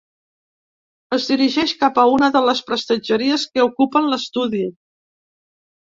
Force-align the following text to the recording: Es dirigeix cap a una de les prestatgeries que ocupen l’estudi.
Es 1.17 1.27
dirigeix 1.33 1.75
cap 1.83 2.01
a 2.03 2.07
una 2.15 2.31
de 2.37 2.43
les 2.49 2.65
prestatgeries 2.73 3.47
que 3.53 3.69
ocupen 3.71 4.13
l’estudi. 4.15 4.67